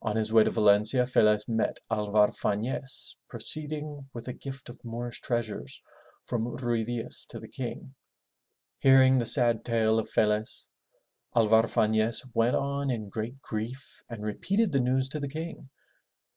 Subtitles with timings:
[0.00, 5.20] On his way to Valencia, Felez met Alvar Fafiez proceeding with a gift of Moorish
[5.22, 5.82] treasures
[6.24, 7.96] from Ruy Diaz to the King.
[8.78, 10.68] Hearing the sad tale of Felez,
[11.34, 15.68] Alvar Fanez went on in great grief and repeated the news to the King.